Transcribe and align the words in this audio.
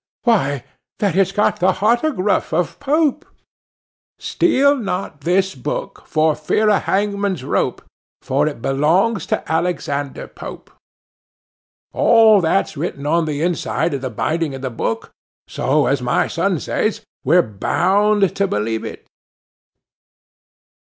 why, 0.23 0.63
that 0.97 1.15
it's 1.15 1.31
got 1.31 1.59
the 1.59 1.73
hottergruff 1.73 2.51
of 2.51 2.79
Pope. 2.79 3.23
"Steal 4.17 4.75
not 4.75 5.21
this 5.21 5.53
book, 5.53 6.01
for 6.07 6.35
fear 6.35 6.71
of 6.71 6.85
hangman's 6.85 7.43
rope; 7.43 7.83
For 8.23 8.47
it 8.47 8.63
belongs 8.63 9.27
to 9.27 9.47
Alexander 9.51 10.27
Pope." 10.27 10.71
All 11.93 12.41
that's 12.41 12.75
written 12.75 13.05
on 13.05 13.25
the 13.25 13.43
inside 13.43 13.93
of 13.93 14.01
the 14.01 14.09
binding 14.09 14.55
of 14.55 14.63
the 14.63 14.71
book; 14.71 15.11
so, 15.47 15.85
as 15.85 16.01
my 16.01 16.25
son 16.27 16.59
says, 16.59 17.01
we're 17.23 17.43
bound 17.43 18.35
to 18.37 18.47
believe 18.47 18.83
it. 18.83 19.05